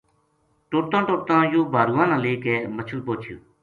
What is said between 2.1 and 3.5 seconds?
لے کے مچھل پوہچھیو۔